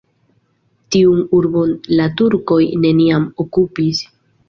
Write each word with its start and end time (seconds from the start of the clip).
Tiun 0.95 1.19
urbon 1.41 1.77
la 2.01 2.09
turkoj 2.23 2.61
neniam 2.89 3.33
okupis. 3.49 4.07